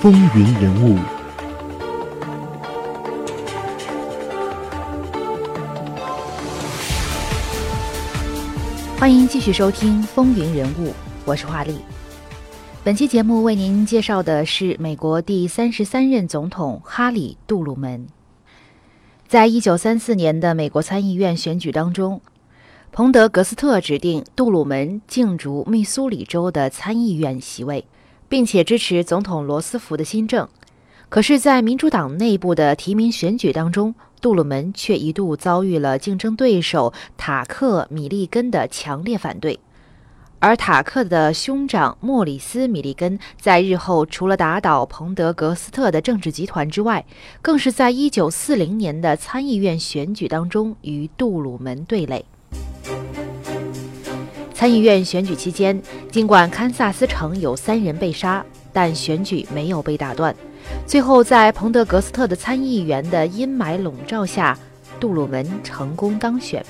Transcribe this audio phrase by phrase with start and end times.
[0.00, 0.96] 风云人物，
[8.98, 10.86] 欢迎继续收听《风云人物》，
[11.26, 11.80] 我是华丽。
[12.82, 18.06] 本期节目为您介绍的是美国第三十三任总统哈里·杜鲁门。
[19.28, 22.22] 在一九三四年的美国参议院选举当中，
[22.90, 27.84] 彭德格斯特指定杜鲁门竞逐密苏里州的参议院席位。
[28.30, 30.48] 并且支持总统罗斯福的新政，
[31.08, 39.58] 可是，在民主党内部的提名选举当中，杜鲁门却一度遭遇了竞争对手塔克·米利根的强烈反对。
[40.38, 47.04] 而塔克的兄长莫里斯·米利根在日后除了打倒彭德格斯特的政治集团之外，
[47.42, 52.24] 更是在1940年的参议院选举当中与杜鲁门对垒。
[54.60, 55.80] 参议院选举期间，
[56.12, 58.44] 尽管堪萨斯城有三人被杀，
[58.74, 60.36] 但选举没有被打断。
[60.86, 64.54] 最后，在彭德格斯特的参议员的阴霾笼罩下，
[65.00, 66.62] 杜鲁门成功当选。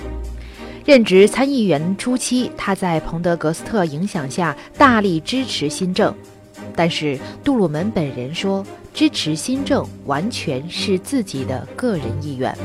[0.84, 6.14] 任职参议员初期，他在彭德格斯特影响下大力支持新政，
[6.77, 12.56] 但是杜鲁门本人说，支持新政完全是自己的个人意愿。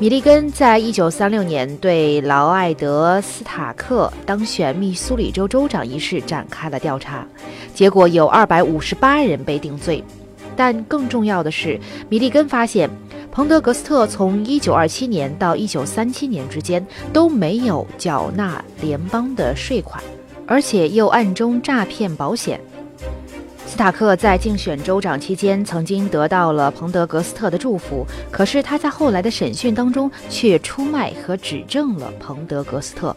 [0.00, 7.24] 米利根在一九三六年对劳埃德·斯塔克当选密苏里州州长一事展开了调查，
[7.72, 10.02] 结果有二百五十八人被定罪。
[10.56, 11.78] 但更重要的是，
[12.08, 12.90] 米利根发现，
[13.30, 20.02] 彭德格斯特从一九二七年到一九三七年之间都没有缴纳联邦的税款，
[20.44, 22.60] 而且又暗中诈骗保险。
[23.74, 33.16] 斯塔克在竞选州长期间曾经得到了彭德格斯特的祝福，可是他在后来的审讯当中却出卖和指证了彭德格斯特，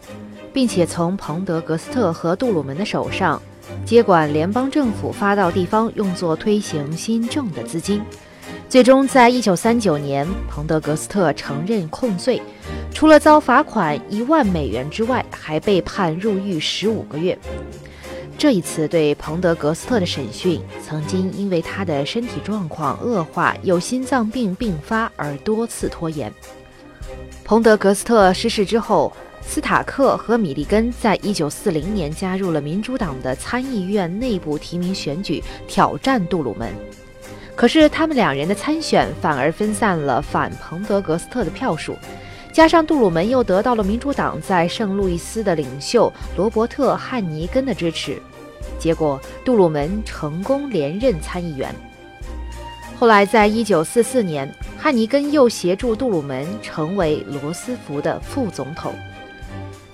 [0.52, 3.40] 并且从彭德格斯特和杜鲁门的手上
[3.84, 8.02] 接管联邦政府发到地方用作推行新政的资金。
[8.68, 12.42] 最终，在一九三九年，彭德格斯特承认控罪，
[12.92, 17.38] 除了遭罚款一万美元之外，还被判入狱十五个月。
[18.38, 26.32] 这一次对彭德格斯特的审讯，曾经因为他的身体状况恶化，有心脏病并发而多次拖延。
[27.44, 29.12] 彭德格斯特逝世之后，
[29.42, 36.72] 斯塔克和米利根在一九四零年加入了民主党的参议院内部提名选举，挑战杜鲁门。
[37.56, 41.96] 可是他们两人的参选反而分散了反彭德格斯特的票数。
[42.52, 48.20] 加上杜鲁门又得到了民主党在圣路易斯的领袖罗伯特·汉尼根的支持，
[48.78, 51.72] 结果杜鲁门成功连任参议员。
[52.98, 58.92] 后来，在一九四四年，汉尼根又协助杜鲁门成为罗斯福的副总统。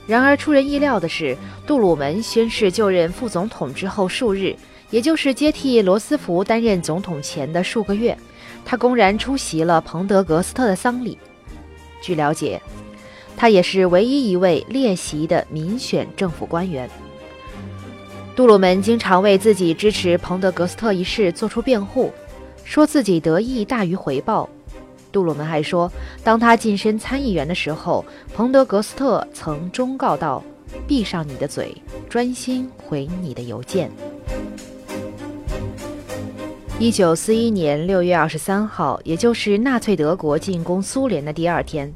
[0.07, 1.37] 然而，出人意料的是，
[1.67, 4.57] 杜鲁门宣誓就任副总统之后数日，
[4.89, 8.17] 也就是接替罗斯福担任总统前的数个月，
[8.65, 11.19] 他公然出席了彭德格斯特的丧礼。
[12.05, 12.61] 据了解，
[13.35, 16.87] 他也是唯一一位列席的民选政府官员。
[18.37, 22.13] 杜鲁门经常为自己支持彭德格斯特一事做出辩护，
[22.63, 24.47] 说自己得意大于回报。
[25.11, 25.91] 杜鲁门还说，
[26.23, 28.05] 当他晋升参议员的时候，
[28.35, 30.45] 彭德格斯特曾忠告道
[30.87, 31.75] ：“闭上你的嘴，
[32.11, 33.91] 专心回你的邮件。”
[36.81, 41.95] 一九四一年六月二十三号，也就是纳粹德国进攻苏联的第二天，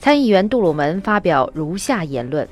[0.00, 2.46] 参议员杜鲁门发表如下言论：“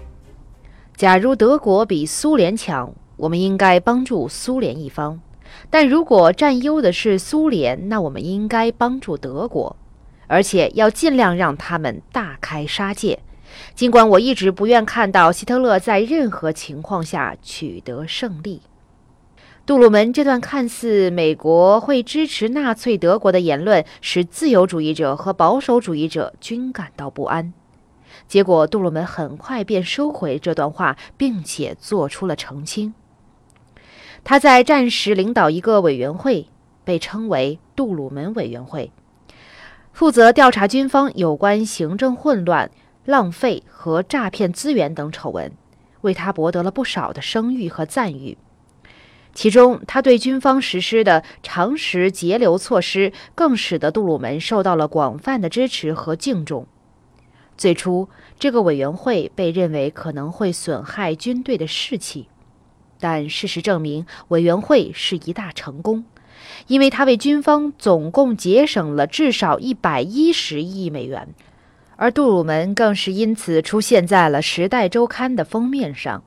[0.96, 5.18] 假如德国比苏联强，我们应该帮助苏联一方；
[5.68, 9.76] 但如果占优的是苏联，那我们应该帮助德国，
[10.28, 13.18] 而且要尽量让他们大开杀戒。
[13.74, 18.62] 尽管我一直不愿看到希特勒在任何情况下取得胜利。”
[19.68, 27.52] 杜鲁门这段看似美国会支持纳粹德国的言论，使自由主义者和保守主义者均感到不安。
[28.26, 32.94] 结果，杜鲁门很快便收回这段话，并且做出了澄清。
[34.24, 36.48] 他在战时领导一个委员会，
[36.82, 38.90] 被称为杜鲁门委员会，
[39.92, 42.70] 负责调查军方有关行政混乱、
[43.04, 45.52] 浪费和诈骗资源等丑闻，
[46.00, 48.38] 为他博得了不少的声誉和赞誉。
[49.34, 56.66] 其中，他对军方实施的常识节流措施，更使得杜鲁门受到了广泛的支持和敬重。
[57.56, 58.08] 最初，
[58.38, 62.28] 这个委员会被认为可能会损害军队的士气，
[62.98, 66.04] 但事实证明，委员会是一大成功，
[66.66, 71.28] 因为他为军方总共节省了至少一百一十亿美元，
[71.96, 76.22] 而杜鲁门更是因此出现在了《时代周刊》的封面上。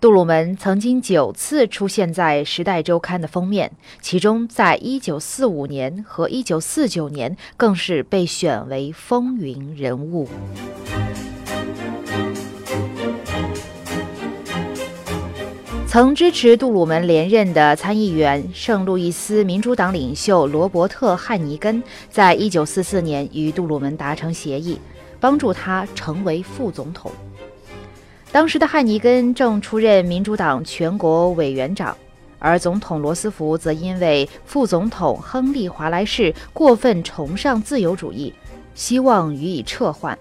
[0.00, 10.28] 杜鲁门曾经九次出现在《时代周刊》的封面，其中在1945年和1949年更是被选为风云人物。
[15.86, 24.78] 曾支持杜鲁门连任的参议员圣路易斯民主党领袖罗伯特·汉尼根，在1944年与杜鲁门达成协议，
[25.18, 27.10] 帮助他成为副总统。
[28.34, 31.96] 当时的汉尼根正出任民主党全国委员长，
[32.40, 38.34] 而总统罗斯福则因为副总统亨利·华莱士过分崇尚自由主义，
[38.74, 40.18] 希望予以撤换。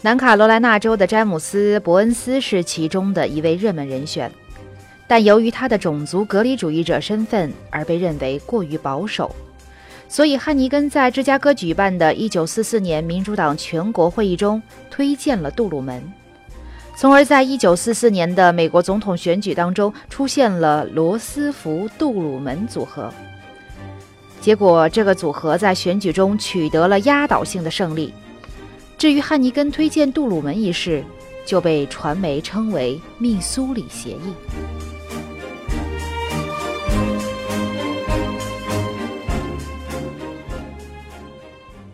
[0.00, 4.30] 南卡罗来纳州的詹姆斯·伯恩斯是其中的一位热门人选，
[5.08, 9.34] 但由于他的种族隔离主义者身份而被认为过于保守，
[10.08, 16.00] 所以汉尼根在芝加哥举办的一九四四年民主党全国会议中推荐了杜鲁门。
[17.00, 23.08] 从而在一九四四年的美国总统选举当中出现了罗斯福杜鲁门组合。
[24.40, 28.12] 结果，这个组合在选举中取得了压倒性的胜利。
[28.96, 31.04] 至于汉尼根推荐杜鲁门一事，
[31.46, 34.34] 就被传媒称为“密苏里协议”。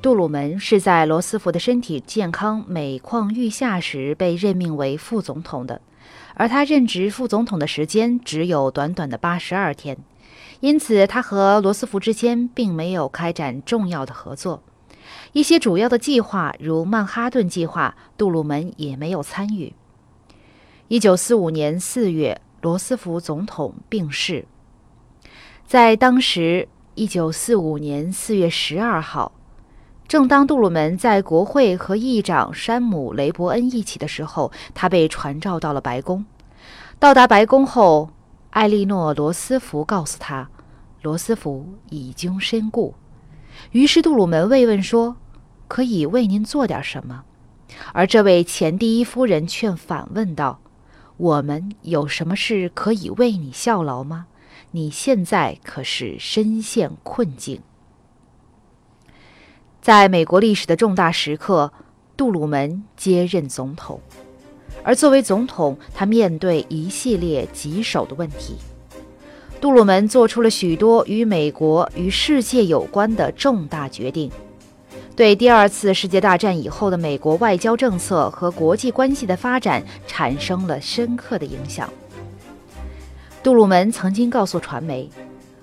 [0.05, 5.81] 杜鲁门是在罗斯福的身体健康每况愈下时被任命为副总统的，
[6.35, 9.97] 而他任职副总统的时间只有短短的八十二天，
[10.61, 14.63] 因此他和罗斯福之间并没有开展重要的合作。
[15.33, 19.73] 一些主要的计划，如曼哈顿计划，杜鲁门也没有参与。
[20.89, 24.45] 一九四五年四月，罗斯福总统病逝。
[25.67, 29.33] 在当时，一九四五年四月十二号。
[30.07, 36.25] 正当杜鲁门在国会和议长山姆·雷伯恩一起的时候，他被传召到了白宫。
[36.99, 38.11] 到达白宫后，
[38.51, 40.49] 艾莉诺·罗斯福告诉他，
[41.03, 42.95] 罗斯福已经身故。
[43.73, 45.17] 于是杜鲁门慰问说
[45.67, 47.25] ：“可以为您做点什么？”
[47.93, 50.61] 而这位前第一夫人却反问道
[51.17, 54.27] ：“我们有什么事可以为你效劳吗？
[54.73, 57.63] 你现在可是深陷困境。”
[59.85, 61.71] 在美国历史的重大时刻，
[62.17, 64.01] 杜鲁门接任总统，
[64.83, 68.57] 而作为总统，他面对一系列棘手的问题。
[69.61, 74.31] 杜鲁门做出了许多与美国与世界有关的重大决定，
[75.15, 81.93] 对第二次世界大战以后的美国外交政策和国际关系的发展产生了深刻的影响。
[83.43, 85.11] 杜鲁门曾经告诉传媒。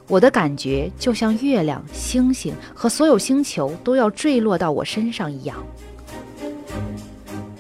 [0.07, 5.57] 我的感觉就像月亮、星星和所有星球都要坠落到我身上一样。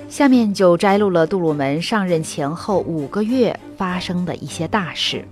[0.09, 5.25] 下面就摘录了杜鲁门上任前后五个月发生的一些大事。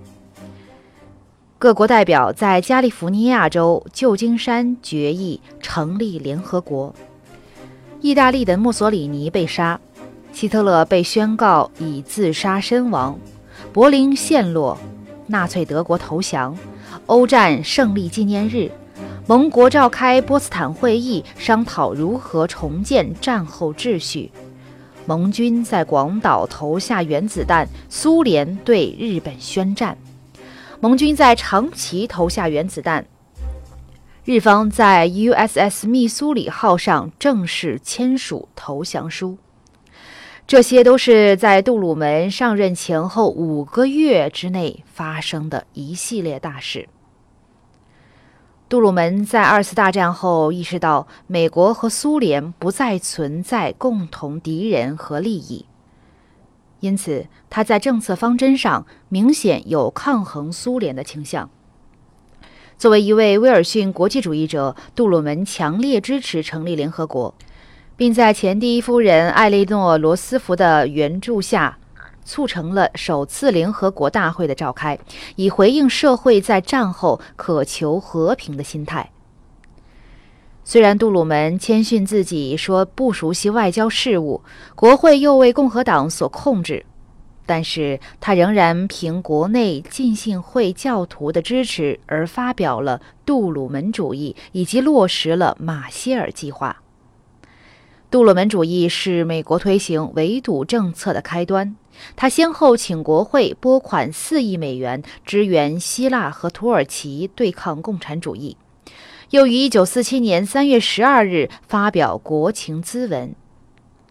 [1.57, 6.95] 各国代表在加利福尼亚州旧金山决议成立联合国。
[7.99, 9.77] 意大利的墨索里尼被杀，
[10.31, 13.19] 希特勒被宣告以自杀身亡，
[13.73, 14.77] 柏林陷落，
[15.29, 16.57] 纳粹德国投降。
[17.05, 18.69] 欧战胜利纪念日，
[19.27, 24.31] 盟国召开波茨坦会议，商讨如何重建战后秩序。
[25.05, 29.97] 盟军在广岛投下原子弹，苏联对日本宣战。
[30.79, 33.05] 盟军在长崎投下原子弹，
[34.23, 39.37] 日方在 USS 密苏里号上正式签署投降书。
[40.49, 46.89] 这些都是在杜鲁门上任前后五个月之内发生的一系列大事。
[48.67, 55.67] 杜鲁门在二次大战后意识到，美国和苏联不再存在共同敌人和利益，
[56.79, 61.51] 因此他在政策方针上明显有抗衡苏联的倾向。
[62.75, 67.35] 作为一位威尔逊国际主义者，杜鲁门强烈支持成立联合国。
[67.99, 71.77] 并在前第一夫人艾莉诺·罗斯福的援助下，
[72.23, 74.97] 促成了首次联合国大会的召开，
[75.35, 79.11] 以回应社会在战后渴求和平的心态。
[80.63, 84.41] 虽然杜鲁门谦逊自己说不熟悉外交事务，
[84.75, 86.85] 国会又为共和党所控制，
[87.45, 96.81] 但是他仍然凭国内浸信会教徒的支持而发表了杜鲁门主义，以及落实了马歇尔计划。
[98.11, 101.75] 杜鲁门主义是美国推行围堵政策的开端。
[102.15, 108.57] 他先后请国会拨款四亿美元支援希腊和土耳其对抗共产主义，
[109.29, 113.35] 又于1947年3月12日发表国情咨文。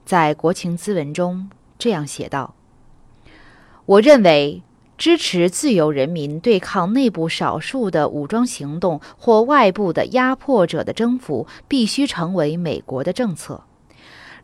[0.04, 2.54] 在国情咨文中这样写道
[3.84, 4.62] ：“我认为，
[4.96, 13.64] 支持自由人民对抗内部少数的武装行动或外部的压迫者的征服，必须成为美国的政策。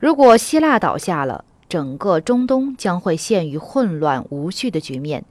[0.05, 5.25] 如果希腊倒下了，整个中东将会陷于混乱无序的局面。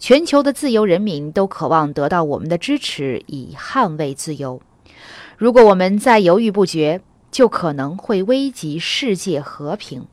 [0.00, 4.60] 全球的自由人民都渴望得到我们的支持，以捍卫自由。
[5.36, 10.06] 如果我们再犹豫不决，就可能会危及世界和平。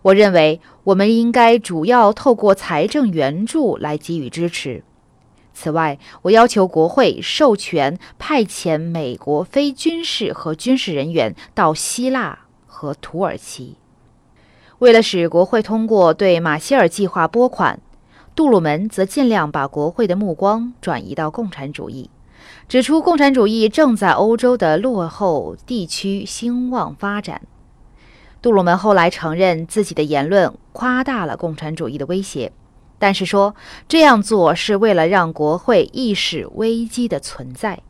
[0.00, 4.82] 我认为，我们应该主要透过财政援助来给予支持。
[5.52, 12.45] 此外，我要求国会授权派遣美国非军事和军事人员到希腊
[12.76, 13.76] 和土耳其。
[14.80, 17.80] 为了使国会通过对马歇尔计划拨款，
[18.34, 22.10] 杜鲁门则尽量把国会的目光转移到共产主义，
[22.68, 27.40] 指出共产主义正在欧洲的落后地区兴旺发展。
[28.42, 32.52] 杜鲁门后来承认自己的言论夸大了共产主义的威胁，
[32.98, 33.56] 但是说
[33.88, 37.80] 这样做是为了让国会意识危机的存在。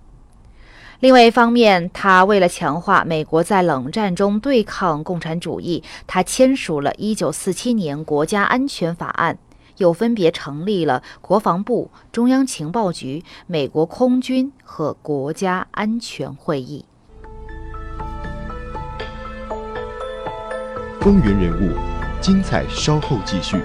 [1.00, 9.36] 另外一方面，他为了强化美国在冷战中对抗共产主义，他签署了1947年国家安全法案，
[9.76, 16.86] 又分别成立了国防部、中央情报局、美国空军和国家安全会议。
[21.00, 21.76] 风云人物，
[22.20, 23.60] 精彩稍后继续。